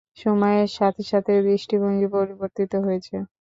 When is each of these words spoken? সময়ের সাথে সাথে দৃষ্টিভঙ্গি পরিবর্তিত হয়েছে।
সময়ের 0.17 0.69
সাথে 0.77 1.01
সাথে 1.11 1.31
দৃষ্টিভঙ্গি 1.47 2.07
পরিবর্তিত 2.15 2.71
হয়েছে। 2.85 3.15